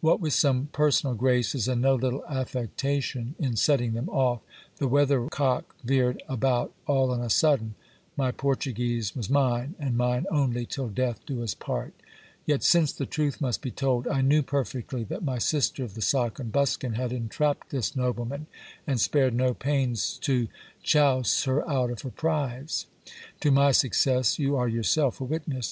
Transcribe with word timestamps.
What 0.00 0.18
with 0.20 0.32
some 0.32 0.70
personal 0.72 1.14
graces, 1.14 1.68
and 1.68 1.80
no 1.80 1.94
little 1.94 2.24
affectation 2.26 3.36
in 3.38 3.54
setting 3.54 3.92
them 3.92 4.08
off, 4.08 4.40
the 4.78 4.88
weather 4.88 5.28
cock 5.28 5.76
veered 5.84 6.20
about 6.28 6.72
all 6.88 7.12
on 7.12 7.20
a 7.20 7.30
sudden; 7.30 7.76
my 8.16 8.32
Portuguese 8.32 9.14
was 9.14 9.30
mine 9.30 9.76
and 9.78 9.96
mine 9.96 10.26
only 10.32 10.66
till 10.66 10.88
death 10.88 11.20
do 11.26 11.44
us 11.44 11.54
part 11.54 11.94
Yet, 12.44 12.64
since 12.64 12.90
the 12.92 13.06
truth 13.06 13.40
must 13.40 13.62
be 13.62 13.70
told, 13.70 14.08
I 14.08 14.20
knew 14.20 14.42
per 14.42 14.64
fectly 14.64 15.06
that 15.06 15.22
my 15.22 15.38
sister 15.38 15.84
of 15.84 15.94
the 15.94 16.02
sock 16.02 16.40
and 16.40 16.50
buskin 16.50 16.94
had 16.96 17.12
entrapped 17.12 17.70
this 17.70 17.94
nobleman, 17.94 18.48
and 18.84 19.00
spared 19.00 19.32
no 19.34 19.54
pains 19.54 20.18
to 20.22 20.48
chouse 20.82 21.44
her 21.44 21.62
out 21.70 21.90
of 21.92 22.02
her 22.02 22.10
prize; 22.10 22.86
to 23.38 23.52
my 23.52 23.70
success 23.70 24.40
you 24.40 24.56
are 24.56 24.66
yourself 24.66 25.20
a 25.20 25.24
witness. 25.24 25.66